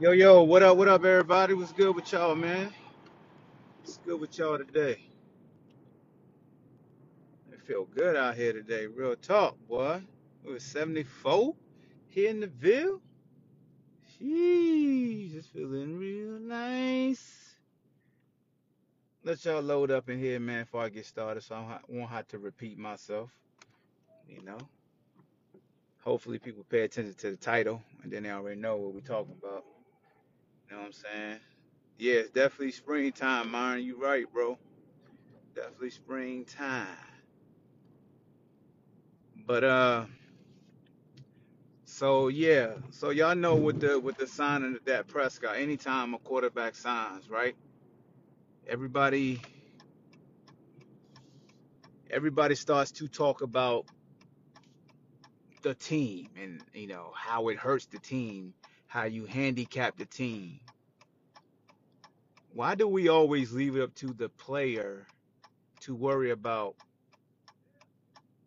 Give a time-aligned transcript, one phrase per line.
[0.00, 1.54] Yo, yo, what up, what up, everybody?
[1.54, 2.72] What's good with y'all, man?
[3.80, 4.96] What's good with y'all today?
[7.50, 8.86] It feel good out here today.
[8.86, 10.00] Real talk, boy.
[10.44, 11.52] It was 74
[12.10, 13.00] here in the Ville.
[14.22, 17.56] Jeez, it's feeling real nice.
[19.24, 22.28] Let y'all load up in here, man, before I get started, so I won't have
[22.28, 23.30] to repeat myself.
[24.28, 24.58] You know,
[26.04, 29.34] hopefully people pay attention to the title, and then they already know what we're talking
[29.42, 29.64] about.
[30.68, 31.40] You know what I'm saying?
[31.98, 33.82] Yeah, it's definitely springtime, Myron.
[33.82, 34.58] You right, bro.
[35.54, 36.86] Definitely springtime.
[39.46, 40.04] But uh,
[41.84, 46.18] so yeah, so y'all know with the with the signing of Dak Prescott, anytime a
[46.18, 47.56] quarterback signs, right?
[48.68, 49.40] Everybody
[52.10, 53.86] everybody starts to talk about
[55.62, 58.54] the team and you know how it hurts the team,
[58.88, 60.58] how you handicap the team.
[62.54, 65.06] Why do we always leave it up to the player
[65.80, 66.74] to worry about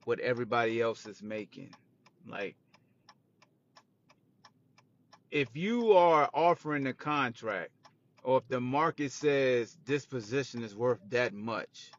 [0.03, 1.73] what everybody else is making?
[2.27, 2.55] Like
[5.29, 7.69] if you are offering a contract
[8.23, 11.91] or if the market says this position is worth that much,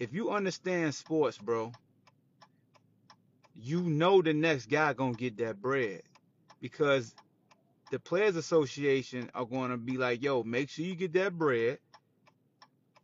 [0.00, 1.70] if you understand sports, bro,
[3.54, 6.02] you know the next guy gonna get that bread
[6.62, 7.14] because
[7.90, 11.78] the players association are gonna be like, yo, make sure you get that bread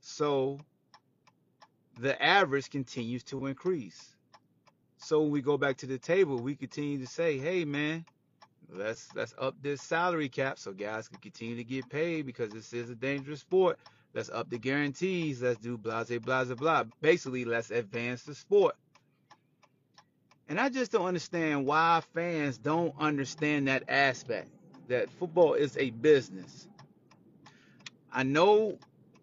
[0.00, 0.58] so
[2.00, 4.16] the average continues to increase.
[4.96, 8.06] So when we go back to the table, we continue to say, hey man,
[8.70, 12.72] let's let's up this salary cap so guys can continue to get paid because this
[12.72, 13.78] is a dangerous sport.
[14.14, 15.42] Let's up the guarantees.
[15.42, 16.84] Let's do blah blah blah blah.
[17.00, 18.76] Basically, let's advance the sport.
[20.48, 24.48] And I just don't understand why fans don't understand that aspect
[24.88, 26.66] that football is a business.
[28.10, 28.78] I know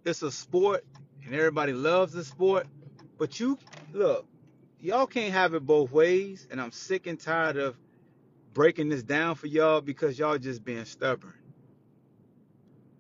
[0.06, 0.86] it's a sport
[1.26, 2.68] and everybody loves the sport,
[3.18, 3.58] but you
[3.92, 4.28] look,
[4.80, 6.48] y'all can't have it both ways.
[6.52, 7.76] And I'm sick and tired of
[8.54, 11.34] breaking this down for y'all because y'all just being stubborn.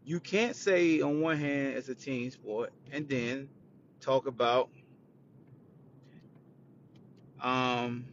[0.03, 3.49] You can't say on one hand it's a team sport and then
[4.01, 4.69] talk about
[7.41, 8.05] um,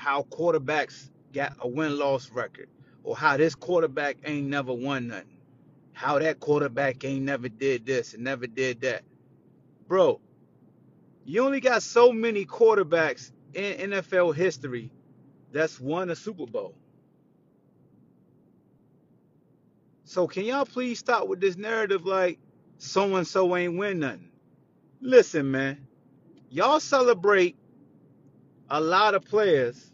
[0.00, 2.70] how quarterbacks got a win loss record
[3.04, 5.36] or how this quarterback ain't never won nothing.
[5.92, 9.02] How that quarterback ain't never did this and never did that.
[9.88, 10.22] Bro,
[11.26, 14.90] you only got so many quarterbacks in NFL history
[15.52, 16.74] that's won a Super Bowl.
[20.04, 22.38] So can y'all please stop with this narrative like
[22.78, 24.30] so and so ain't win nothing?
[25.02, 25.86] Listen, man,
[26.48, 27.58] y'all celebrate
[28.70, 29.89] a lot of players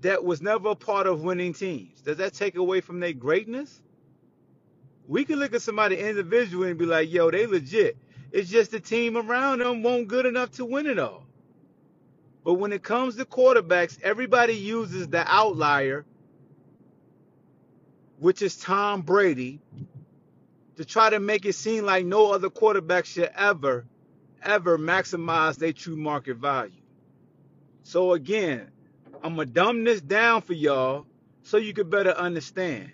[0.00, 2.00] that was never a part of winning teams.
[2.00, 3.82] Does that take away from their greatness?
[5.06, 7.96] We can look at somebody individually and be like, yo, they legit.
[8.30, 11.24] It's just the team around them won't good enough to win it all.
[12.44, 16.04] But when it comes to quarterbacks, everybody uses the outlier,
[18.18, 19.60] which is Tom Brady,
[20.76, 23.86] to try to make it seem like no other quarterback should ever,
[24.42, 26.72] ever maximize their true market value.
[27.82, 28.70] So again,
[29.22, 31.06] I'm gonna dumb this down for y'all
[31.42, 32.92] so you can better understand.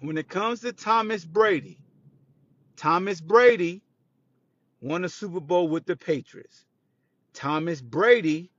[0.00, 1.78] When it comes to Thomas Brady,
[2.76, 3.82] Thomas Brady
[4.80, 6.64] won a Super Bowl with the Patriots.
[7.32, 8.50] Thomas Brady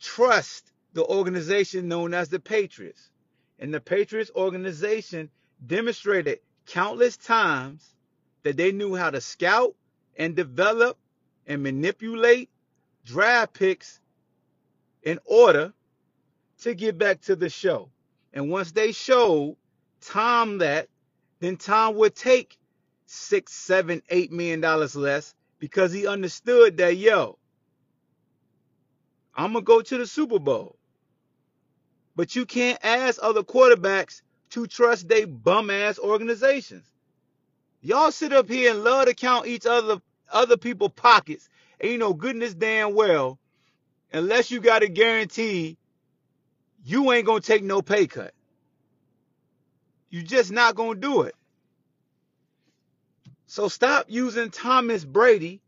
[0.00, 3.10] trusts the organization known as the Patriots.
[3.58, 5.30] And the Patriots organization
[5.66, 7.94] demonstrated countless times
[8.42, 9.74] that they knew how to scout
[10.16, 10.98] and develop
[11.46, 12.50] and manipulate
[13.04, 14.00] draft picks
[15.08, 15.72] in order
[16.60, 17.88] to get back to the show.
[18.34, 19.56] And once they showed
[20.02, 20.88] Tom that,
[21.40, 22.58] then Tom would take
[23.06, 27.38] six, seven, eight million dollars less because he understood that, yo,
[29.34, 30.76] I'm gonna go to the Super Bowl.
[32.14, 34.20] But you can't ask other quarterbacks
[34.50, 36.84] to trust they bum ass organizations.
[37.80, 41.48] Y'all sit up here and love to count each other other people's pockets.
[41.80, 43.38] And you know goodness damn well,
[44.12, 45.76] unless you got a guarantee,
[46.84, 48.32] you ain't gonna take no pay cut.
[50.10, 51.34] You just not gonna do it.
[53.46, 55.60] So stop using Thomas Brady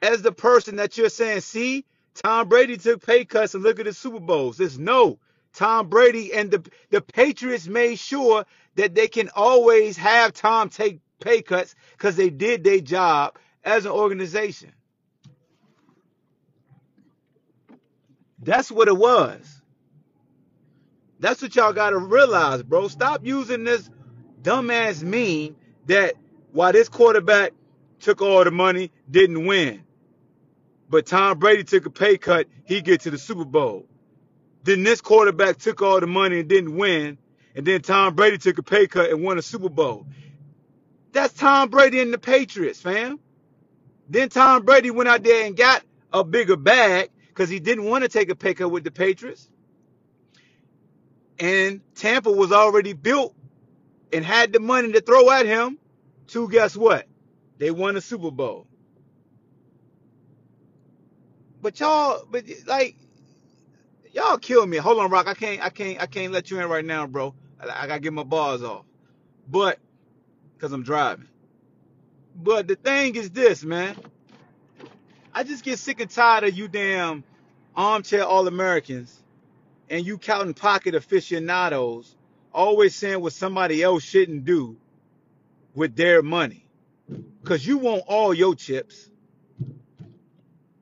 [0.00, 3.86] as the person that you're saying, see, Tom Brady took pay cuts and look at
[3.86, 4.60] the Super Bowls.
[4.60, 5.18] It's no.
[5.54, 8.44] Tom Brady and the the Patriots made sure
[8.76, 13.84] that they can always have Tom take pay cuts because they did their job as
[13.84, 14.72] an organization.
[18.42, 19.60] That's what it was.
[21.20, 22.88] That's what y'all gotta realize, bro.
[22.88, 23.88] Stop using this
[24.42, 25.56] dumbass meme
[25.86, 26.14] that
[26.50, 27.52] while this quarterback
[28.00, 29.84] took all the money, didn't win.
[30.90, 33.86] But Tom Brady took a pay cut, he get to the Super Bowl.
[34.64, 37.18] Then this quarterback took all the money and didn't win.
[37.54, 40.06] And then Tom Brady took a pay cut and won a Super Bowl.
[41.12, 43.20] That's Tom Brady and the Patriots, fam.
[44.08, 48.02] Then Tom Brady went out there and got a bigger bag because he didn't want
[48.02, 49.48] to take a pay cut with the Patriots.
[51.38, 53.34] And Tampa was already built
[54.12, 55.78] and had the money to throw at him
[56.28, 57.06] to guess what?
[57.58, 58.66] They won a Super Bowl.
[61.62, 62.96] But y'all, but like
[64.12, 64.76] y'all kill me.
[64.78, 65.28] Hold on, Rock.
[65.28, 67.34] I can't, I can't, I can't let you in right now, bro.
[67.60, 68.84] I, I gotta get my bars off.
[69.48, 69.78] But
[70.54, 71.28] because I'm driving.
[72.36, 73.96] But the thing is this, man.
[75.34, 77.24] I just get sick and tired of you damn
[77.74, 79.18] armchair all Americans
[79.88, 82.14] and you counting pocket aficionados
[82.52, 84.76] always saying what somebody else shouldn't do
[85.74, 86.66] with their money.
[87.44, 89.08] Cause you want all your chips.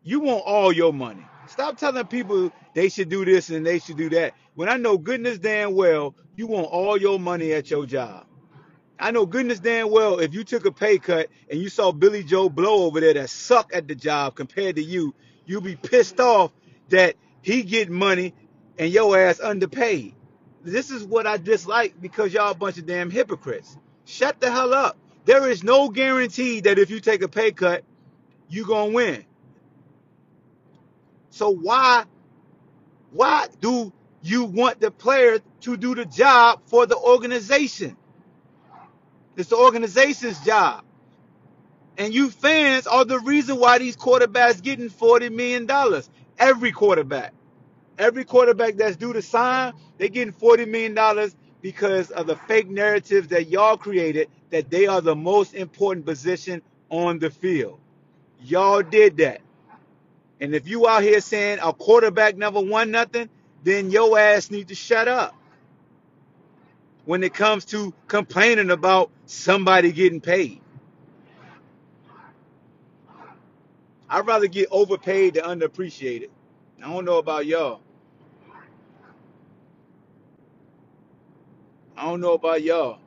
[0.03, 1.25] You want all your money.
[1.47, 4.35] Stop telling people they should do this and they should do that.
[4.55, 8.27] When I know goodness damn well you want all your money at your job.
[9.01, 12.23] I know goodness damn well if you took a pay cut and you saw Billy
[12.23, 15.15] Joe Blow over there that suck at the job compared to you,
[15.47, 16.53] you'd be pissed off
[16.91, 18.35] that he get money
[18.79, 20.15] and your ass underpaid.
[20.63, 23.75] This is what I dislike because y'all a bunch of damn hypocrites.
[24.05, 24.99] Shut the hell up.
[25.25, 27.85] There is no guarantee that if you take a pay cut,
[28.51, 29.25] you gonna win.
[31.31, 32.05] So why
[33.13, 33.93] why do
[34.23, 37.97] you want the player to do the job for the organization?
[39.37, 40.85] It's the organization's job.
[41.99, 45.69] And you fans are the reason why these quarterbacks getting $40 million.
[46.39, 47.35] Every quarterback.
[47.99, 51.31] Every quarterback that's due to sign, they getting $40 million
[51.61, 56.63] because of the fake narratives that y'all created that they are the most important position
[56.89, 57.79] on the field.
[58.43, 59.43] Y'all did that.
[60.41, 63.29] And if you out here saying a quarterback never won nothing,
[63.63, 65.35] then your ass need to shut up.
[67.11, 70.61] When it comes to complaining about somebody getting paid.
[74.09, 76.29] I'd rather get overpaid than underappreciated.
[76.79, 77.81] I don't know about y'all.
[81.97, 83.01] I don't know about y'all.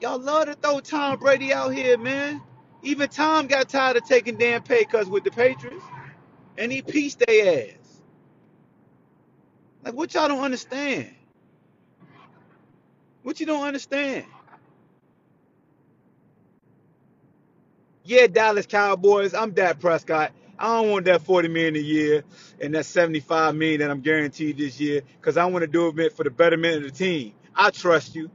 [0.00, 2.40] Y'all love to throw Tom Brady out here, man.
[2.84, 5.84] Even Tom got tired of taking damn pay cuts with the Patriots.
[6.56, 8.02] And he pieced their ass.
[9.84, 11.15] Like what y'all don't understand?
[13.26, 14.24] What you don't understand?
[18.04, 20.30] Yeah, Dallas Cowboys, I'm Dak Prescott.
[20.56, 22.22] I don't want that 40 million a year
[22.60, 26.16] and that 75 million that I'm guaranteed this year because I want to do it
[26.16, 27.34] for the betterment of the team.
[27.52, 28.30] I trust you.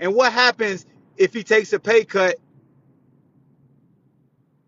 [0.00, 0.86] And what happens
[1.18, 2.36] if he takes a pay cut?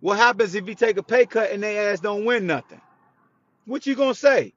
[0.00, 2.82] What happens if he take a pay cut and they ass don't win nothing?
[3.64, 4.52] What you gonna say?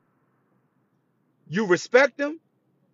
[1.47, 2.40] You respect him?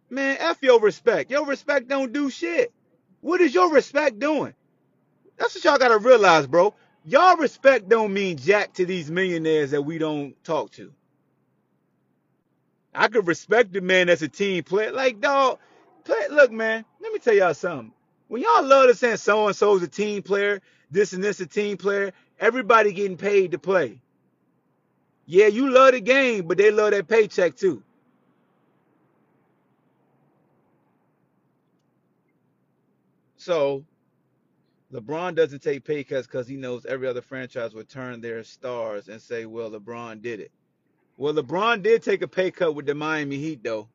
[0.09, 1.31] Man, F your respect.
[1.31, 2.73] Your respect don't do shit.
[3.21, 4.53] What is your respect doing?
[5.37, 6.73] That's what y'all gotta realize, bro.
[7.05, 10.93] Y'all respect don't mean jack to these millionaires that we don't talk to.
[12.93, 14.91] I could respect the man that's a team player.
[14.91, 15.59] Like, dog,
[16.03, 17.93] play, look, man, let me tell y'all something.
[18.27, 21.45] When y'all love to say so and so's a team player, this and this a
[21.45, 24.01] team player, everybody getting paid to play.
[25.25, 27.83] Yeah, you love the game, but they love that paycheck too.
[33.47, 33.85] So
[34.91, 39.07] LeBron doesn't take pay cuts because he knows every other franchise would turn their stars
[39.07, 40.51] and say, well, LeBron did it.
[41.15, 43.87] Well, LeBron did take a pay cut with the Miami Heat, though.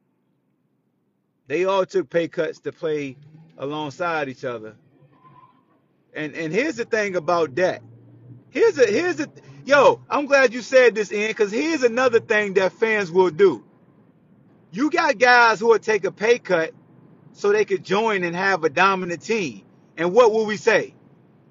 [1.49, 3.19] They all took pay cuts to play
[3.59, 4.75] alongside each other.
[6.15, 7.83] And and here's the thing about that.
[8.49, 9.29] Here's a here's a
[9.67, 10.01] yo.
[10.09, 13.63] I'm glad you said this, in because here's another thing that fans will do.
[14.71, 16.73] You got guys who will take a pay cut
[17.33, 19.63] so they could join and have a dominant team.
[19.97, 20.95] And what will we say?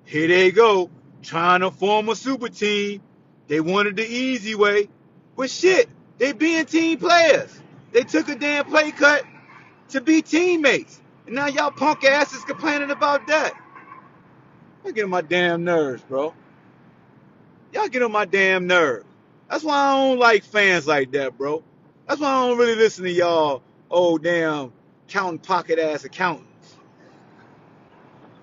[0.05, 0.89] Here they go,
[1.21, 3.01] trying to form a super team.
[3.47, 4.89] They wanted the easy way.
[5.35, 7.59] But shit, they being team players.
[7.91, 9.23] They took a damn play cut
[9.89, 11.01] to be teammates.
[11.25, 13.53] And now y'all punk asses complaining about that.
[14.83, 16.33] Y'all get on my damn nerves, bro.
[17.73, 19.05] Y'all get on my damn nerves.
[19.49, 21.63] That's why I don't like fans like that, bro.
[22.07, 24.71] That's why I don't really listen to y'all, oh damn,
[25.11, 26.75] counting pocket ass accountants.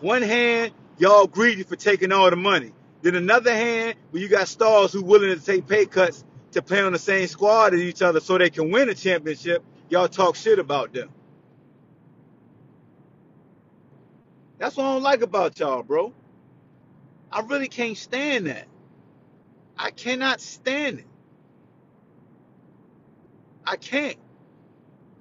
[0.01, 2.73] One hand, y'all greedy for taking all the money.
[3.01, 6.81] Then another hand, when you got stars who willing to take pay cuts to play
[6.83, 10.37] on the same squad as each other so they can win a championship, y'all talk
[10.37, 11.09] shit about them.
[14.59, 16.13] That's what I don't like about y'all, bro.
[17.33, 18.67] I really can't stand that.
[19.79, 21.07] I cannot stand it.
[23.65, 24.17] I can't.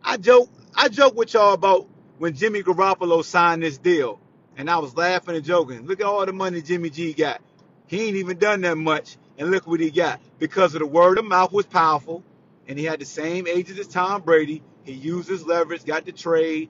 [0.07, 0.49] I joke.
[0.75, 1.87] I joke with y'all about
[2.17, 4.21] when Jimmy Garoppolo signed this deal,
[4.57, 5.85] and I was laughing and joking.
[5.85, 7.41] Look at all the money Jimmy G got.
[7.87, 10.21] He ain't even done that much, and look what he got.
[10.39, 12.23] Because of the word of mouth was powerful,
[12.69, 14.63] and he had the same ages as Tom Brady.
[14.85, 16.69] He used his leverage, got the trade.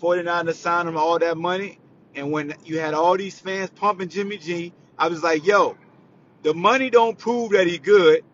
[0.00, 1.78] 49 to sign him all that money.
[2.16, 5.76] And when you had all these fans pumping Jimmy G, I was like, yo,
[6.42, 8.24] the money don't prove that he good.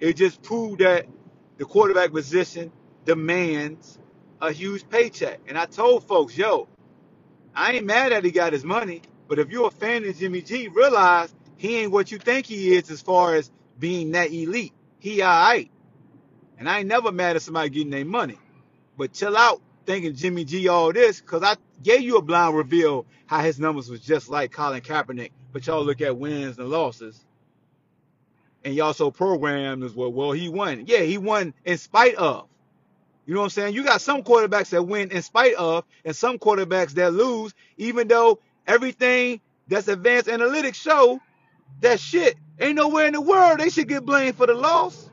[0.00, 1.06] It just proved that
[1.58, 2.72] the quarterback position
[3.04, 3.98] demands
[4.40, 5.40] a huge paycheck.
[5.48, 6.68] And I told folks, yo,
[7.54, 10.42] I ain't mad that he got his money, but if you're a fan of Jimmy
[10.42, 14.72] G, realize he ain't what you think he is as far as being that elite.
[14.98, 15.70] He alright.
[16.58, 18.38] And I ain't never mad at somebody getting their money.
[18.96, 23.06] But chill out thinking Jimmy G all this, because I gave you a blind reveal
[23.26, 27.24] how his numbers was just like Colin Kaepernick, but y'all look at wins and losses.
[28.64, 30.84] And y'all so programmed as well, well, he won.
[30.86, 32.48] Yeah, he won in spite of.
[33.26, 33.74] You know what I'm saying?
[33.74, 38.08] You got some quarterbacks that win in spite of, and some quarterbacks that lose, even
[38.08, 41.20] though everything that's advanced analytics show
[41.80, 45.08] that shit ain't nowhere in the world they should get blamed for the loss.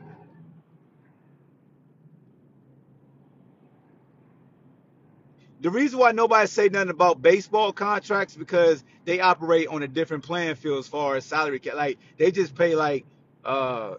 [5.61, 10.23] The reason why nobody say nothing about baseball contracts because they operate on a different
[10.23, 11.75] playing field as far as salary cap.
[11.75, 13.05] Like they just pay like
[13.45, 13.95] uh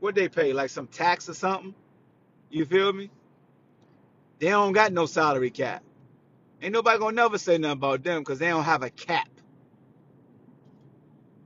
[0.00, 1.74] what they pay like some tax or something.
[2.50, 3.10] You feel me?
[4.42, 5.84] They don't got no salary cap.
[6.60, 9.28] Ain't nobody gonna never say nothing about them because they don't have a cap.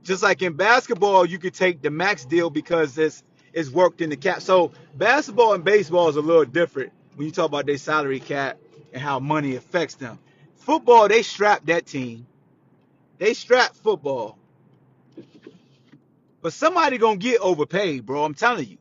[0.01, 3.23] Just like in basketball, you could take the max deal because it's
[3.53, 4.41] it's worked in the cap.
[4.41, 8.57] So basketball and baseball is a little different when you talk about their salary cap
[8.91, 10.17] and how money affects them.
[10.55, 12.25] Football, they strap that team.
[13.19, 14.39] They strap football.
[16.41, 18.23] But somebody gonna get overpaid, bro.
[18.23, 18.77] I'm telling you.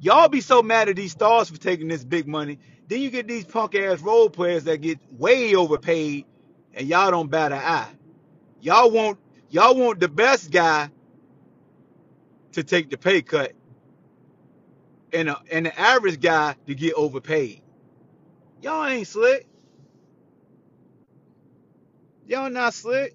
[0.00, 2.58] Y'all be so mad at these stars for taking this big money.
[2.90, 6.24] Then you get these punk ass role players that get way overpaid
[6.74, 7.88] and y'all don't bat an eye.
[8.60, 9.16] Y'all want
[9.48, 10.90] y'all want the best guy
[12.50, 13.52] to take the pay cut
[15.12, 17.62] and a, and the average guy to get overpaid.
[18.60, 19.46] Y'all ain't slick.
[22.26, 23.14] Y'all not slick.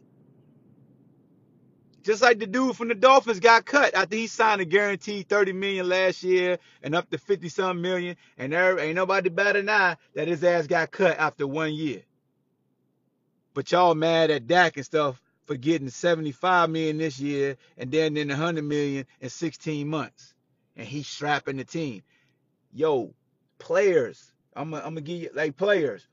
[2.05, 5.53] Just like the dude from the Dolphins got cut after he signed a guaranteed 30
[5.53, 9.69] million last year and up to 50 some million, and there ain't nobody better than
[9.69, 12.03] I that his ass got cut after one year.
[13.55, 18.15] But y'all mad at Dak and stuff for getting 75 million this year and then
[18.17, 20.35] in 100 million in 16 months,
[20.75, 22.03] and he's strapping the team.
[22.71, 23.15] Yo,
[23.57, 26.07] players, I'm gonna, give you like players.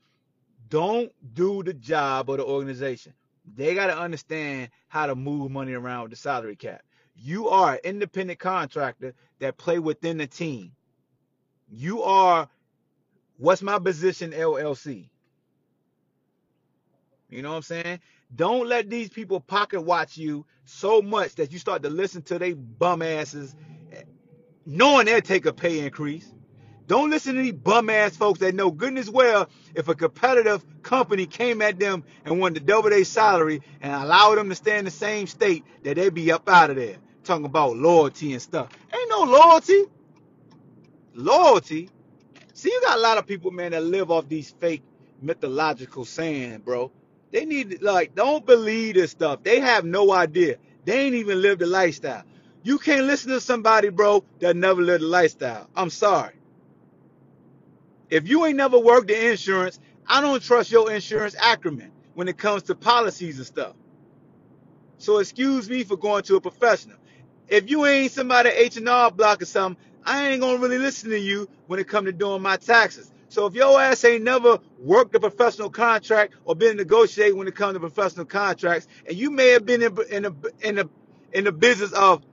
[0.69, 3.13] Don't do the job of the organization.
[3.55, 6.81] They got to understand how to move money around with the salary cap.
[7.15, 10.71] You are an independent contractor that play within the team.
[11.69, 12.49] You are
[13.37, 15.09] what's my position LLC.
[17.29, 17.99] You know what I'm saying?
[18.35, 22.39] Don't let these people pocket watch you so much that you start to listen to
[22.39, 23.55] they bum asses
[24.65, 26.31] knowing they'll take a pay increase.
[26.87, 31.25] Don't listen to these bum ass folks that know goodness well if a competitive company
[31.25, 34.85] came at them and wanted to double their salary and allow them to stay in
[34.85, 36.97] the same state, that they'd be up out of there.
[37.23, 38.69] Talking about loyalty and stuff.
[38.93, 39.85] Ain't no loyalty.
[41.13, 41.89] Loyalty.
[42.53, 44.83] See, you got a lot of people, man, that live off these fake
[45.21, 46.91] mythological saying, bro.
[47.31, 49.41] They need like don't believe this stuff.
[49.41, 50.57] They have no idea.
[50.85, 52.23] They ain't even lived the lifestyle.
[52.61, 55.69] You can't listen to somebody, bro, that never lived the lifestyle.
[55.75, 56.33] I'm sorry.
[58.09, 62.37] If you ain't never worked in insurance, I don't trust your insurance acumen when it
[62.37, 63.75] comes to policies and stuff.
[64.97, 66.97] So excuse me for going to a professional.
[67.49, 71.49] If you ain't somebody H&R block or something, I ain't gonna really listen to you
[71.67, 73.11] when it come to doing my taxes.
[73.29, 77.55] So if your ass ain't never worked a professional contract or been negotiating when it
[77.55, 80.89] comes to professional contracts, and you may have been in in the in the
[81.33, 82.23] in the business of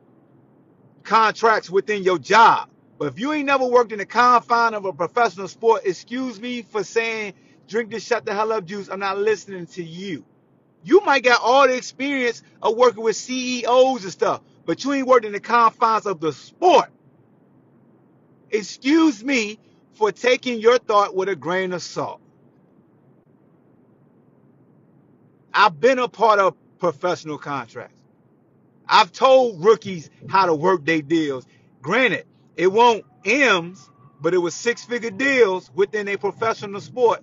[1.05, 2.71] contracts within your job,
[3.01, 6.61] but if you ain't never worked in the confine of a professional sport, excuse me
[6.61, 7.33] for saying
[7.67, 8.91] drink this shut the hell up juice.
[8.91, 10.23] I'm not listening to you.
[10.85, 15.07] You might got all the experience of working with CEOs and stuff, but you ain't
[15.07, 16.91] worked in the confines of the sport.
[18.51, 19.59] Excuse me
[19.95, 22.21] for taking your thought with a grain of salt.
[25.55, 27.97] I've been a part of professional contracts.
[28.87, 31.47] I've told rookies how to work their deals.
[31.83, 32.27] Granted,
[32.57, 33.91] It won't M's,
[34.21, 37.23] but it was six figure deals within a professional sport.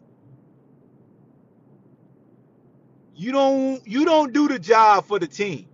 [3.15, 5.67] You don't you don't do the job for the team.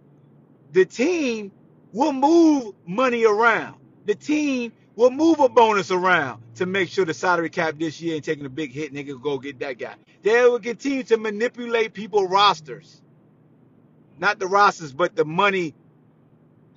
[0.71, 1.51] The team
[1.93, 3.77] will move money around.
[4.05, 8.15] The team will move a bonus around to make sure the salary cap this year
[8.15, 9.95] ain't taking a big hit they can go get that guy.
[10.23, 13.01] They will continue to manipulate people rosters.
[14.19, 15.75] Not the rosters, but the money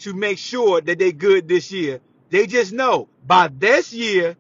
[0.01, 2.01] to make sure that they good this year.
[2.31, 4.37] They just know by this year,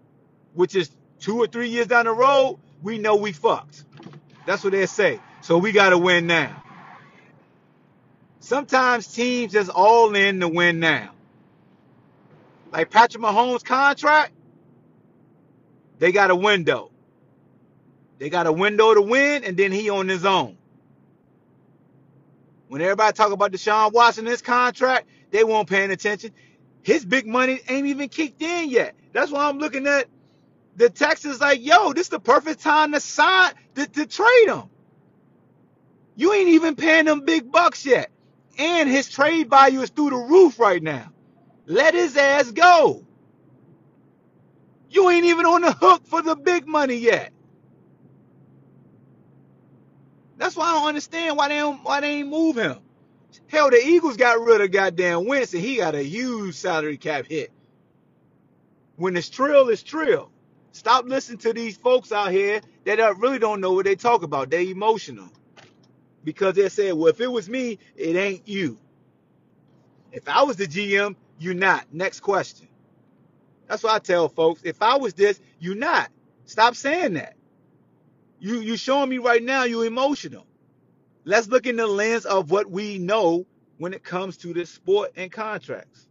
[0.55, 0.91] which is
[1.21, 3.85] two or three years down the road, we know we fucked.
[4.47, 5.21] That's what they say.
[5.43, 6.63] So we got to win now.
[8.41, 11.11] Sometimes teams just all in to win now.
[12.73, 14.33] Like Patrick Mahomes' contract,
[15.99, 16.91] they got a window.
[18.19, 20.57] They got a window to win, and then he on his own.
[22.69, 26.33] When everybody talk about Deshaun Watson, his contract, they won't paying attention.
[26.87, 28.95] His big money ain't even kicked in yet.
[29.13, 30.07] That's why I'm looking at
[30.77, 34.63] the Texans like, yo, this is the perfect time to sign to, to trade him.
[36.15, 38.13] You ain't even paying them big bucks yet.
[38.57, 41.13] And his trade value is through the roof right now.
[41.67, 43.05] Let his ass go.
[44.89, 47.33] You ain't even on the hook for the big money yet.
[50.37, 52.79] That's why I don't understand why they don't why they ain't move him.
[53.49, 57.27] Hell, the Eagles got rid of goddamn Wentz and he got a huge salary cap
[57.27, 57.53] hit.
[58.97, 60.31] When it's trill, it's trill.
[60.73, 64.23] Stop listening to these folks out here that uh, really don't know what they talk
[64.23, 64.51] about.
[64.51, 65.29] They emotional.
[66.25, 68.79] Because they said, well, if it was me, it ain't you.
[70.13, 71.87] If I was the GM, you're not.
[71.93, 72.69] Next question.
[73.69, 74.63] That's what I tell folks.
[74.65, 76.11] If I was this, you're not.
[76.47, 77.35] Stop saying that.
[78.39, 80.46] You you showing me right now you emotional.
[81.29, 83.47] Let's look in the lens of what we know
[83.79, 86.07] when it comes to this sport and contracts.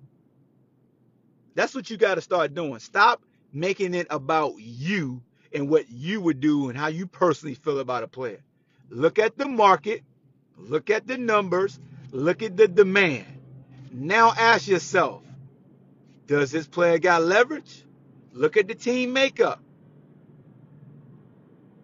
[1.55, 2.79] That's what you got to start doing.
[2.79, 5.23] Stop making it about you
[5.54, 8.41] and what you would do and how you personally feel about a player.
[8.89, 10.04] Look at the market,
[10.58, 11.80] look at the numbers,
[12.12, 13.25] look at the demand.
[13.93, 15.23] Now ask yourself,
[16.28, 17.86] does this player got leverage?
[18.34, 19.62] Look at the team makeup.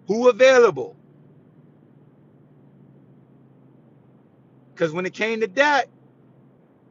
[0.07, 0.97] Who available?
[4.81, 5.89] Because when it came to that,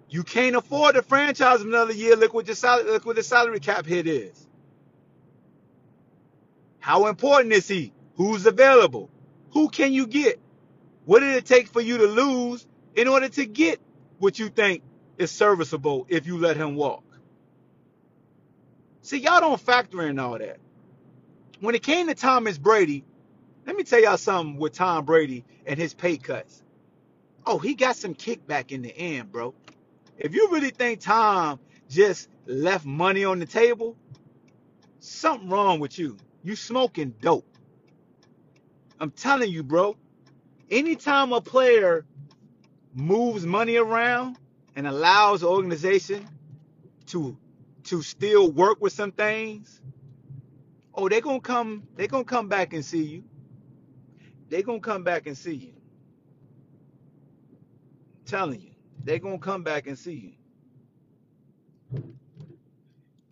[0.09, 2.15] you can't afford to franchise another year.
[2.15, 4.47] Look what your look what the salary cap hit is.
[6.79, 7.93] How important is he?
[8.15, 9.11] Who's available?
[9.55, 10.39] Who can you get?
[11.05, 13.81] What did it take for you to lose in order to get
[14.21, 14.85] what you think
[15.19, 17.03] is serviceable if you let him walk?
[19.03, 20.59] See, y'all don't factor in all that.
[21.59, 23.03] When it came to Thomas Brady,
[23.67, 26.63] let me tell y'all something with Tom Brady and his pay cuts.
[27.47, 29.55] Oh, he got some kickback in the end, bro.
[30.19, 33.97] If you really think Tom just left money on the table,
[35.01, 36.17] something wrong with you.
[36.43, 37.47] You smoking dope.
[38.99, 39.97] I'm telling you, bro.
[40.71, 42.05] Anytime a player
[42.95, 44.37] moves money around
[44.77, 46.29] and allows the organization
[47.07, 47.37] to
[47.85, 49.81] to still work with some things,
[50.95, 53.25] oh, they're gonna come, they're gonna come back and see you.
[54.49, 55.80] They're gonna come back and see you.
[58.31, 58.71] Telling you,
[59.03, 60.37] they're gonna come back and see
[61.93, 62.03] you.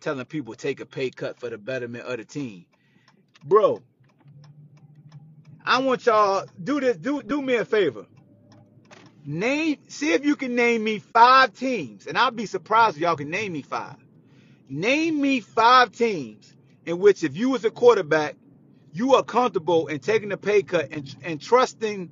[0.01, 2.65] Telling people take a pay cut for the betterment of the team.
[3.41, 3.81] Bro,
[5.63, 8.07] I want y'all do this, do do me a favor.
[9.23, 13.15] Name see if you can name me five teams, and I'll be surprised if y'all
[13.15, 13.95] can name me five.
[14.67, 16.53] Name me five teams
[16.85, 18.35] in which if you was a quarterback,
[18.91, 22.09] you are comfortable in taking a pay cut and, and trusting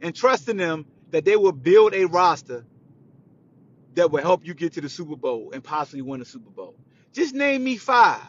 [0.00, 2.64] and trusting them that they will build a roster
[3.94, 6.74] that will help you get to the Super Bowl and possibly win the Super Bowl.
[7.12, 8.20] Just name me five.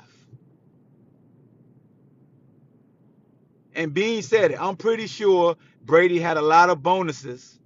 [3.74, 4.62] And Bean said it.
[4.62, 7.60] I'm pretty sure Brady had a lot of bonuses.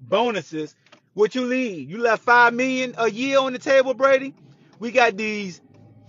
[0.00, 0.74] Bonuses.
[1.14, 1.88] What you leave?
[1.90, 4.34] You left five million a year on the table, Brady.
[4.78, 5.60] We got these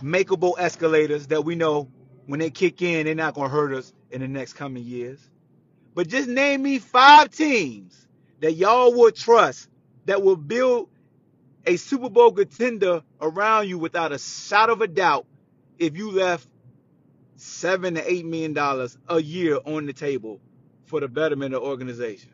[0.02, 1.90] makeable escalators that we know
[2.26, 5.20] when they kick in, they're not gonna hurt us in the next coming years.
[5.98, 8.06] But just name me five teams
[8.38, 9.68] that y'all would trust
[10.06, 10.88] that will build
[11.66, 15.26] a Super Bowl contender around you without a shot of a doubt
[15.76, 16.46] if you left
[17.34, 20.40] seven to eight million dollars a year on the table
[20.84, 22.30] for the betterment of the organization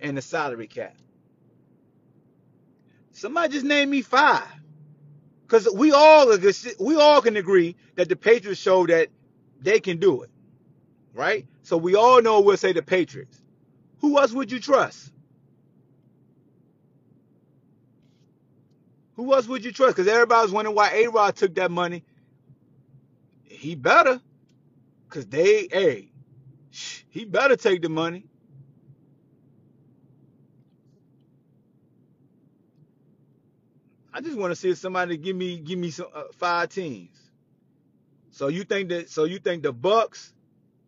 [0.00, 0.96] and the salary cap.
[3.12, 4.48] Somebody just name me five.
[5.42, 6.34] Because we all
[6.80, 9.08] we all can agree that the Patriots show that
[9.60, 10.30] they can do it.
[11.14, 11.46] Right?
[11.62, 13.40] So we all know we'll say the Patriots.
[14.00, 15.12] Who else would you trust?
[19.16, 19.96] Who else would you trust?
[19.96, 22.04] Because everybody's wondering why A Rod took that money.
[23.44, 24.20] He better,
[25.08, 26.12] cause they, hey,
[27.08, 28.26] he better take the money.
[34.12, 37.16] I just want to see if somebody give me give me some uh, five teams.
[38.30, 39.10] So you think that?
[39.10, 40.32] So you think the Bucks,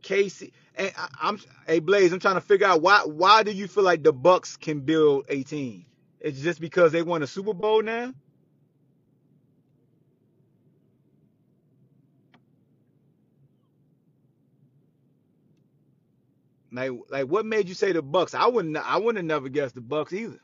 [0.02, 3.68] Casey, and I, I'm, hey Blaze, I'm trying to figure out why why do you
[3.68, 5.86] feel like the Bucks can build a team?
[6.20, 8.12] It's just because they won a Super Bowl now.
[16.72, 18.34] Like, like what made you say the Bucks?
[18.34, 20.40] I wouldn't, I wouldn't have never guessed the Bucks either.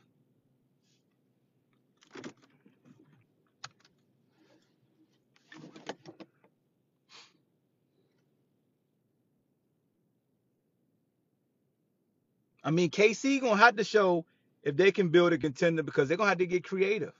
[12.67, 14.25] I mean, KC gonna have to show
[14.61, 17.13] if they can build a contender because they're gonna have to get creative.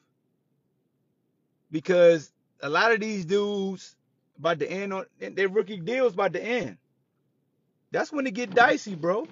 [1.72, 3.96] Because a lot of these dudes
[4.38, 6.78] about to end on their rookie deals about to end.
[7.92, 9.26] That's when it get dicey, bro.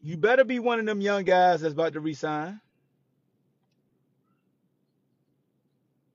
[0.00, 2.58] You better be one of them young guys that's about to resign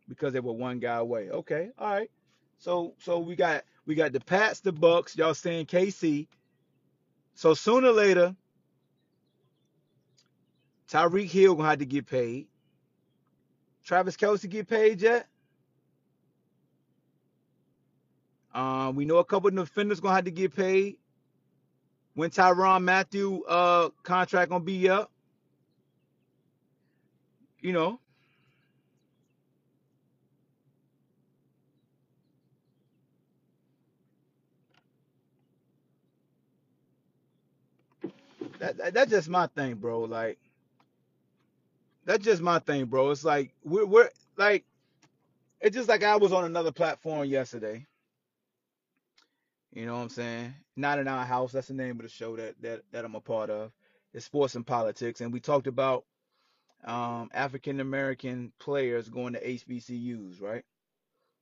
[0.08, 1.30] because they were one guy away.
[1.30, 2.10] Okay, all right.
[2.58, 5.15] So so we got we got the Pats, the Bucks.
[5.15, 6.25] Y'all saying KC.
[7.36, 8.36] So sooner or later,
[10.89, 12.48] Tyreek Hill gonna have to get paid.
[13.84, 15.28] Travis Kelce get paid yet?
[18.54, 20.98] Um, we know a couple of defenders gonna have to get paid.
[22.15, 25.12] When Tyrann Mathieu uh contract gonna be up?
[27.62, 28.00] You know.
[38.60, 40.02] That, that that's just my thing, bro.
[40.02, 40.38] Like
[42.06, 43.12] that's just my thing, bro.
[43.12, 44.65] It's like we're we're like
[45.62, 47.86] it's just like I was on another platform yesterday.
[49.74, 50.54] You know what I'm saying?
[50.76, 51.52] Not in our house.
[51.52, 53.72] That's the name of the show that that, that I'm a part of.
[54.13, 56.06] It's sports and politics, and we talked about
[56.84, 60.63] um, African American players going to HBCUs, right?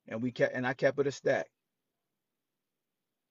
[0.07, 1.47] And we kept and I kept it a stack.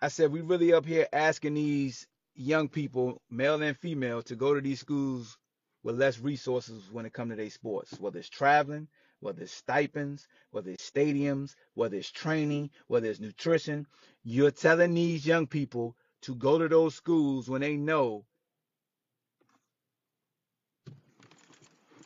[0.01, 4.55] I said we really up here asking these young people, male and female, to go
[4.55, 5.38] to these schools
[5.83, 8.88] with less resources when it comes to their sports, whether it's traveling,
[9.20, 13.87] whether it's stipends, whether it's stadiums, whether it's training, whether it's nutrition.
[14.25, 18.25] You're telling these young people to go to those schools when they know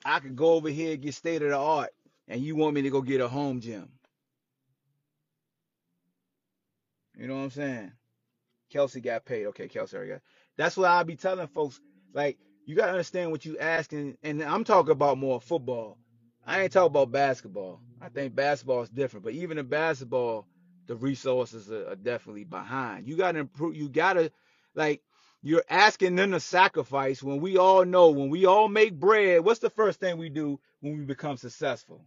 [0.04, 1.90] I could go over here and get state of the art,
[2.28, 3.88] and you want me to go get a home gym.
[7.16, 7.92] You know what I'm saying?
[8.72, 9.46] Kelce got paid.
[9.46, 10.20] Okay, Kelce already got.
[10.56, 11.80] That's what I'll be telling folks.
[12.12, 15.98] Like, you gotta understand what you asking, and I'm talking about more football.
[16.46, 17.80] I ain't talking about basketball.
[18.00, 20.46] I think basketball is different, but even in basketball,
[20.86, 23.06] the resources are, are definitely behind.
[23.06, 23.76] You gotta improve.
[23.76, 24.32] You gotta,
[24.74, 25.02] like,
[25.42, 29.44] you're asking them to sacrifice when we all know when we all make bread.
[29.44, 32.04] What's the first thing we do when we become successful?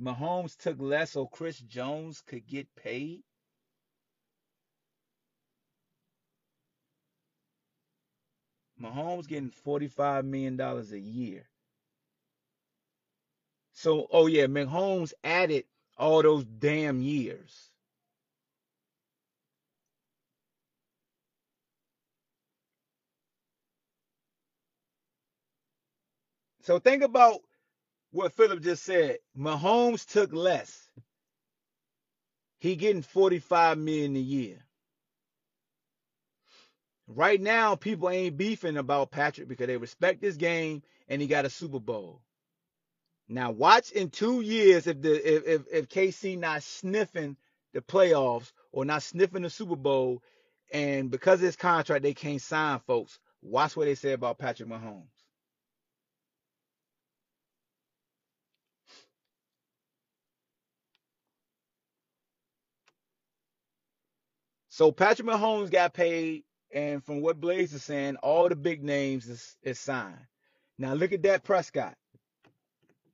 [0.00, 3.22] Mahomes took less so Chris Jones could get paid.
[8.82, 11.46] Mahomes getting $45 million a year.
[13.74, 15.64] So, oh yeah, Mahomes added
[15.98, 17.70] all those damn years.
[26.62, 27.40] So think about
[28.12, 29.18] what Philip just said.
[29.38, 30.88] Mahomes took less.
[32.60, 34.58] He getting 45 million a year.
[37.06, 41.44] Right now, people ain't beefing about Patrick because they respect this game and he got
[41.44, 42.22] a Super Bowl.
[43.28, 47.36] Now watch in two years if the if if, if KC not sniffing
[47.72, 50.22] the playoffs or not sniffing the Super Bowl,
[50.72, 53.18] and because of his contract they can't sign folks.
[53.42, 55.04] Watch what they say about Patrick Mahomes.
[64.70, 66.42] So Patrick Mahomes got paid
[66.74, 70.26] and from what Blaze is saying, all the big names is, is signed.
[70.78, 71.96] Now look at Dak Prescott,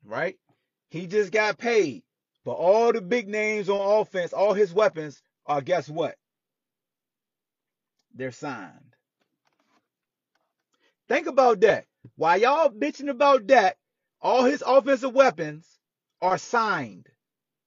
[0.04, 0.36] right?
[0.90, 2.02] He just got paid.
[2.44, 6.16] But all the big names on offense, all his weapons are guess what?
[8.14, 8.96] They're signed.
[11.08, 11.86] Think about that.
[12.16, 13.76] While y'all bitching about that,
[14.22, 15.66] all his offensive weapons
[16.22, 17.08] are signed,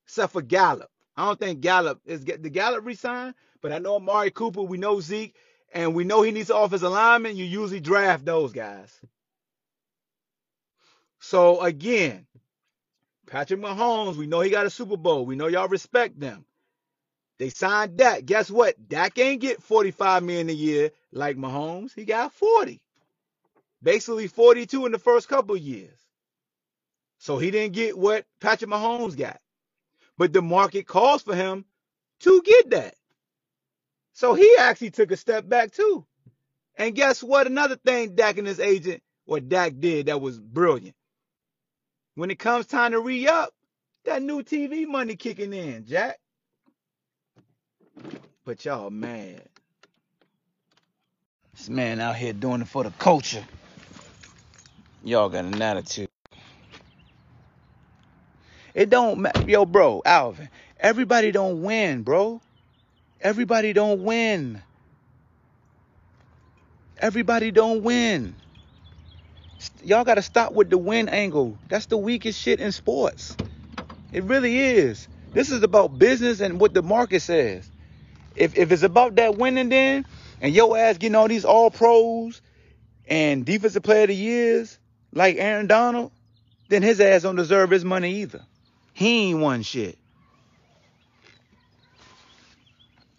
[0.06, 0.90] except for Gallup.
[1.18, 4.64] I don't think Gallup is the Gallup resigned, but I know Amari Cooper.
[4.64, 5.36] We know Zeke
[5.74, 9.00] and we know he needs an offensive lineman, you usually draft those guys.
[11.20, 12.28] So again,
[13.28, 15.26] Patrick Mahomes, we know he got a Super Bowl.
[15.26, 16.46] We know y'all respect them.
[17.40, 18.26] They signed Dak.
[18.26, 18.88] Guess what?
[18.88, 21.94] Dak ain't get 45 million a year like Mahomes.
[21.96, 22.80] He got 40.
[23.82, 25.98] Basically 42 in the first couple years.
[27.18, 29.40] So he didn't get what Patrick Mahomes got.
[30.18, 31.66] But the market calls for him
[32.20, 32.96] to get that.
[34.14, 36.06] So he actually took a step back too.
[36.78, 37.48] And guess what?
[37.48, 40.96] Another thing Dak and his agent or Dak did that was brilliant.
[42.16, 43.54] When it comes time to re up,
[44.06, 46.20] that new TV money kicking in, Jack.
[48.46, 49.48] But y'all mad.
[51.56, 53.46] This man out here doing it for the culture.
[55.04, 56.10] Y'all got an attitude.
[58.74, 59.44] It don't matter.
[59.50, 60.50] Yo, bro, Alvin,
[60.80, 62.42] everybody don't win, bro.
[63.24, 64.62] Everybody don't win.
[66.98, 68.36] Everybody don't win.
[69.82, 71.58] Y'all got to stop with the win angle.
[71.70, 73.38] That's the weakest shit in sports.
[74.12, 75.08] It really is.
[75.32, 77.70] This is about business and what the market says.
[78.36, 80.06] If if it's about that winning then,
[80.42, 82.42] and your ass getting all these all pros
[83.08, 84.78] and defensive player of the years
[85.14, 86.12] like Aaron Donald,
[86.68, 88.42] then his ass don't deserve his money either.
[88.92, 89.98] He ain't won shit.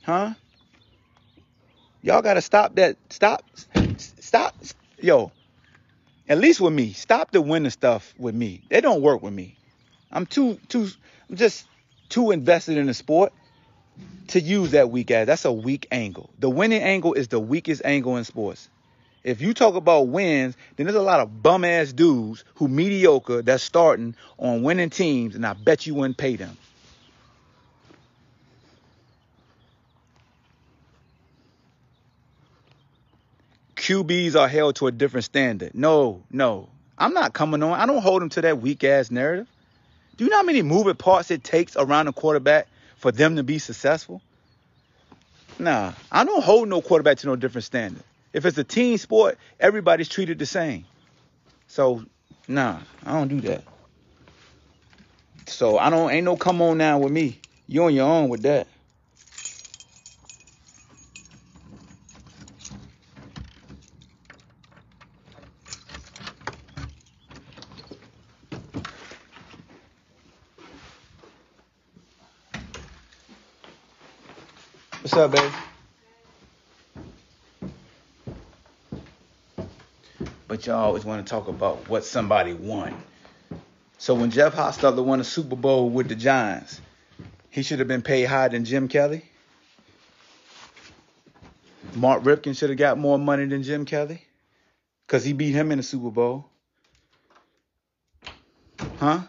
[0.05, 0.35] Huh?
[2.03, 2.97] Y'all gotta stop that.
[3.11, 3.43] Stop.
[3.97, 4.55] Stop.
[5.01, 5.33] Yo.
[6.29, 6.93] At least with me.
[6.93, 8.63] Stop the winning stuff with me.
[8.69, 9.57] They don't work with me.
[10.13, 10.89] I'm too too
[11.29, 11.67] I'm just
[12.09, 13.33] too invested in the sport
[14.29, 15.27] to use that weak ass.
[15.27, 16.31] That's a weak angle.
[16.39, 18.69] The winning angle is the weakest angle in sports.
[19.23, 23.41] If you talk about wins, then there's a lot of bum ass dudes who mediocre
[23.41, 26.59] that's starting on winning teams, and I bet you wouldn't pay them.
[33.85, 35.75] QBs are held to a different standard.
[35.75, 36.71] No, no.
[36.97, 37.79] I'm not coming on.
[37.79, 39.47] I don't hold them to that weak ass narrative.
[40.17, 42.67] Do you know how many moving parts it takes around a quarterback
[42.97, 44.23] for them to be successful?
[45.59, 48.03] Nah, I don't hold no quarterback to no different standard.
[48.33, 50.87] If it's a team sport, everybody's treated the same.
[51.69, 52.07] So,
[52.49, 53.65] nah, I don't do that.
[55.47, 57.39] So I don't ain't no come on now with me.
[57.69, 58.67] You on your own with that.
[75.15, 75.55] What's up, baby?
[80.49, 83.01] But y'all always want to talk about what somebody won.
[83.97, 86.81] So when Jeff Hostetler won a Super Bowl with the Giants,
[87.49, 89.25] he should have been paid higher than Jim Kelly.
[91.95, 94.21] Mark Rypien should have got more money than Jim Kelly
[95.07, 96.51] because he beat him in the Super Bowl.
[98.99, 99.21] Huh?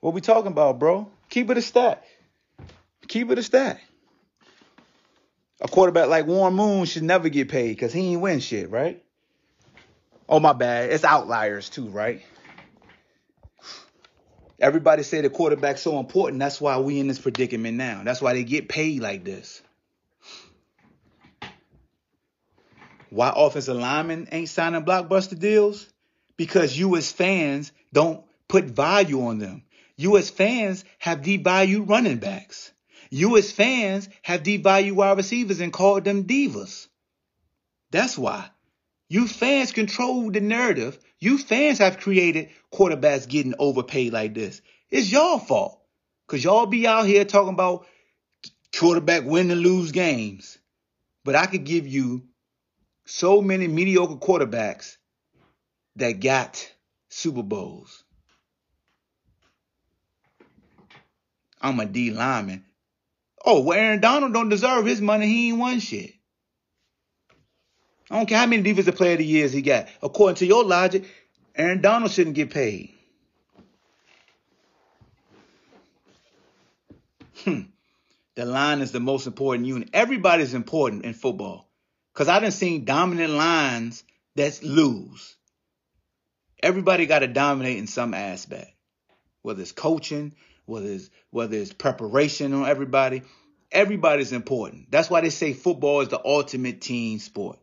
[0.00, 1.10] What we talking about, bro?
[1.30, 2.04] Keep it a stat.
[3.08, 3.80] Keep it a stat.
[5.60, 9.02] A quarterback like Warren Moon should never get paid because he ain't win shit, right?
[10.28, 10.90] Oh my bad.
[10.90, 12.22] It's outliers too, right?
[14.58, 16.40] Everybody say the quarterback's so important.
[16.40, 18.02] That's why we in this predicament now.
[18.04, 19.62] That's why they get paid like this.
[23.10, 25.88] Why offensive linemen ain't signing blockbuster deals?
[26.36, 29.62] Because you as fans don't put value on them.
[29.96, 32.72] You as fans have devalued running backs.
[33.16, 36.86] You as fans have devalued wide receivers and called them divas.
[37.90, 38.50] That's why.
[39.08, 40.98] You fans control the narrative.
[41.18, 44.60] You fans have created quarterbacks getting overpaid like this.
[44.90, 45.80] It's y'all fault.
[46.26, 47.86] Cause y'all be out here talking about
[48.78, 50.58] quarterback win and lose games.
[51.24, 52.24] But I could give you
[53.06, 54.98] so many mediocre quarterbacks
[55.94, 56.70] that got
[57.08, 58.04] Super Bowls.
[61.62, 62.65] I'm a D lineman.
[63.48, 65.28] Oh, well, Aaron Donald don't deserve his money.
[65.28, 66.12] He ain't won shit.
[68.10, 69.86] I don't care how many defensive player of the years he got.
[70.02, 71.04] According to your logic,
[71.54, 72.92] Aaron Donald shouldn't get paid.
[77.44, 77.62] Hmm.
[78.34, 79.90] The line is the most important unit.
[79.92, 81.70] Everybody's important in football.
[82.14, 84.02] Cause I done seen dominant lines
[84.34, 85.36] that lose.
[86.62, 88.72] Everybody got to dominate in some aspect.
[89.42, 90.34] Whether it's coaching,
[90.66, 93.22] whether it's whether it's preparation on everybody.
[93.72, 94.90] Everybody's important.
[94.90, 97.58] That's why they say football is the ultimate team sport.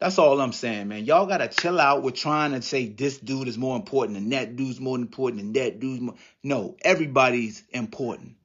[0.00, 1.04] That's all I'm saying, man.
[1.04, 4.56] Y'all gotta chill out with trying to say this dude is more important and that
[4.56, 6.16] dude's more important and that dude's more.
[6.42, 8.36] No, everybody's important.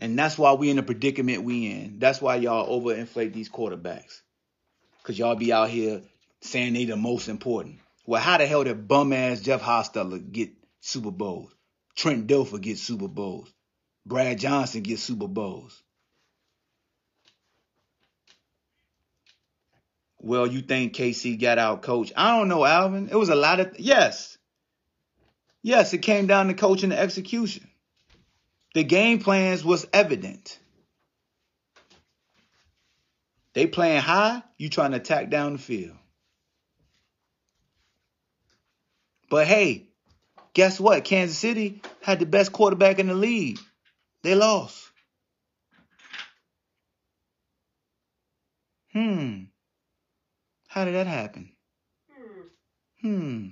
[0.00, 1.98] And that's why we in the predicament we in.
[1.98, 4.20] That's why y'all overinflate these quarterbacks.
[5.02, 6.02] Cause y'all be out here
[6.40, 7.80] saying they the most important.
[8.04, 11.54] Well, how the hell did bum ass Jeff Hostetler get Super Bowls?
[11.94, 13.52] Trent Dilfer gets Super Bowls.
[14.04, 15.80] Brad Johnson gets Super Bowls.
[20.18, 22.12] Well, you think KC got out coach?
[22.16, 23.08] I don't know, Alvin.
[23.10, 24.38] It was a lot of yes.
[25.62, 27.68] Yes, it came down to coaching and execution.
[28.74, 30.58] The game plans was evident.
[33.54, 35.96] They playing high, you trying to attack down the field.
[39.32, 39.86] But hey,
[40.52, 41.04] guess what?
[41.04, 43.58] Kansas City had the best quarterback in the league.
[44.22, 44.90] They lost.
[48.92, 49.44] Hmm.
[50.68, 51.50] How did that happen?
[53.00, 53.46] Hmm.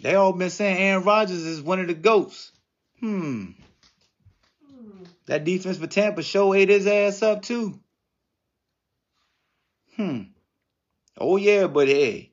[0.00, 2.52] They all been saying Aaron Rodgers is one of the goats.
[3.00, 3.46] Hmm.
[5.26, 7.80] That defense for Tampa show ate his ass up too.
[10.00, 10.22] Hmm.
[11.18, 12.32] Oh yeah, but hey,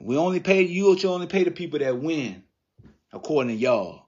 [0.00, 0.96] we only pay you.
[0.96, 2.42] You only pay the people that win,
[3.12, 4.06] according to y'all.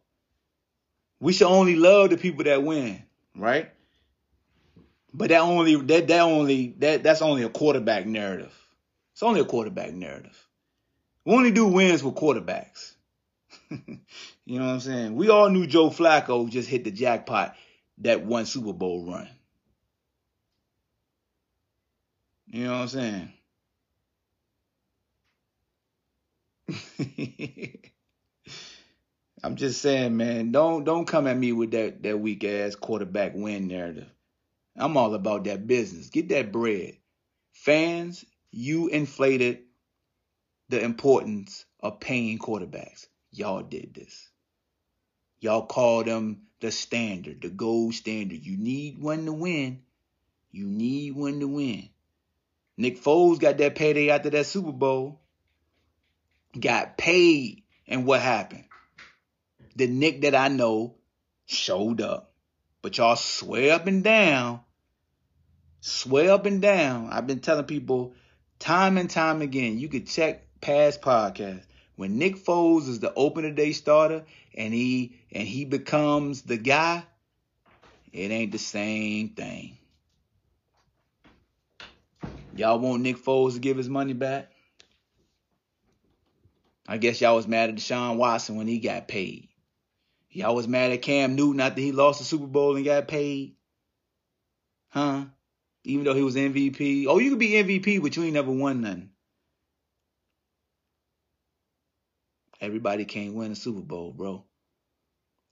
[1.21, 3.01] We should only love the people that win,
[3.37, 3.71] right?
[5.14, 8.53] But that only that that only that that's only a quarterback narrative.
[9.12, 10.49] It's only a quarterback narrative.
[11.25, 12.95] We only do wins with quarterbacks.
[13.71, 13.79] you
[14.59, 15.14] know what I'm saying?
[15.14, 17.55] We all knew Joe Flacco just hit the jackpot
[17.99, 19.29] that one Super Bowl run.
[22.52, 23.32] You know what I'm
[26.98, 27.72] saying?
[29.42, 33.32] I'm just saying, man, don't don't come at me with that that weak ass quarterback
[33.34, 34.08] win narrative.
[34.76, 36.10] I'm all about that business.
[36.10, 36.98] Get that bread.
[37.54, 39.60] Fans, you inflated
[40.68, 43.06] the importance of paying quarterbacks.
[43.30, 44.30] Y'all did this.
[45.40, 48.44] Y'all called them the standard, the gold standard.
[48.44, 49.82] You need one to win.
[50.50, 51.88] You need one to win.
[52.76, 55.20] Nick Foles got that payday after that Super Bowl.
[56.58, 57.62] Got paid.
[57.87, 58.64] And what happened?
[59.76, 60.96] The Nick that I know
[61.46, 62.32] showed up.
[62.80, 64.61] But y'all swear up and down.
[65.80, 67.08] Swear up and down.
[67.11, 68.14] I've been telling people
[68.58, 69.78] time and time again.
[69.78, 71.64] You could check past podcasts.
[71.96, 77.04] When Nick Foles is the opener day starter and he and he becomes the guy,
[78.12, 79.76] it ain't the same thing.
[82.54, 84.50] Y'all want Nick Foles to give his money back?
[86.86, 89.48] I guess y'all was mad at Deshaun Watson when he got paid.
[90.30, 93.54] Y'all was mad at Cam Newton after he lost the Super Bowl and got paid.
[94.88, 95.24] Huh?
[95.84, 97.06] Even though he was MVP.
[97.08, 99.10] Oh, you could be MVP, but you ain't never won nothing.
[102.60, 104.44] Everybody can't win a Super Bowl, bro.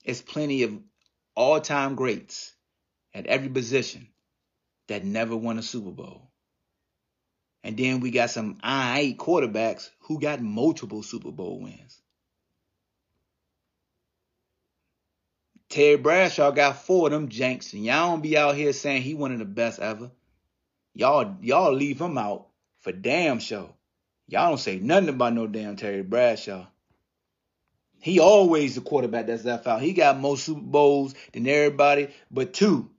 [0.05, 0.79] It's plenty of
[1.35, 2.53] all-time greats
[3.13, 4.07] at every position
[4.87, 6.30] that never won a Super Bowl.
[7.63, 12.01] And then we got some I quarterbacks who got multiple Super Bowl wins.
[15.69, 19.13] Terry Bradshaw got four of them janks, and y'all don't be out here saying he
[19.13, 20.11] one of the best ever.
[20.93, 22.47] Y'all, y'all leave him out
[22.79, 23.69] for damn sure.
[24.27, 26.65] Y'all don't say nothing about no damn Terry Bradshaw.
[28.01, 29.81] He always the quarterback that's left out.
[29.81, 32.89] He got more Super Bowls than everybody, but two.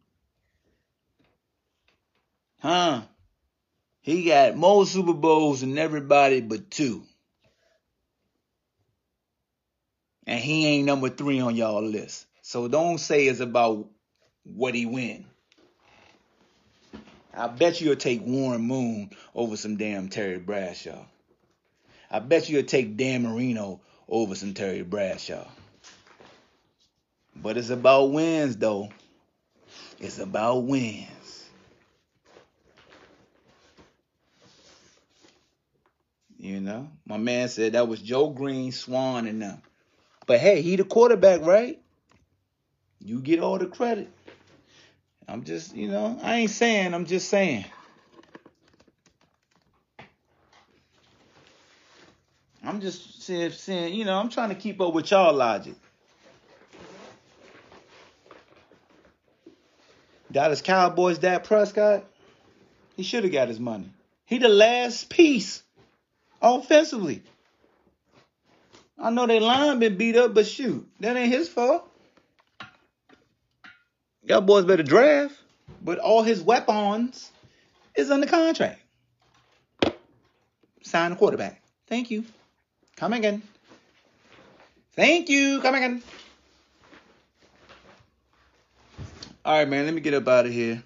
[2.61, 3.03] Huh?
[4.02, 7.04] He got more Super Bowls than everybody but two.
[10.26, 12.26] And he ain't number three on y'all list.
[12.42, 13.88] So don't say it's about
[14.44, 15.24] what he win.
[17.34, 21.04] I bet you'll take Warren Moon over some damn Terry Bradshaw.
[22.10, 25.46] I bet you'll take Dan Marino over some Terry Bradshaw.
[27.34, 28.90] But it's about wins, though.
[29.98, 31.08] It's about wins.
[36.42, 39.62] You know, my man said that was Joe Greene, Swann, and them.
[40.26, 41.80] But hey, he the quarterback, right?
[42.99, 44.11] You get all the credit.
[45.28, 47.64] I'm just, you know, I ain't saying, I'm just saying.
[52.64, 55.74] I'm just saying, saying, you know, I'm trying to keep up with y'all logic.
[60.32, 62.05] Dallas Cowboys, Dak Prescott,
[62.97, 63.93] he should have got his money.
[64.24, 65.62] He the last piece
[66.43, 67.22] offensively.
[68.99, 71.88] I know their line been beat up, but shoot, that ain't his fault.
[74.24, 75.34] Y'all boys better draft,
[75.82, 77.30] but all his weapons
[77.97, 78.80] is under contract.
[80.82, 81.62] Sign the quarterback.
[81.88, 82.24] Thank you.
[82.97, 83.43] Come again.
[84.95, 85.61] Thank you.
[85.61, 86.03] Come again.
[89.45, 89.86] All right, man.
[89.86, 90.82] Let me get up out of here.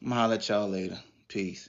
[0.00, 0.98] I'm gonna holler at y'all later.
[1.28, 1.68] Peace.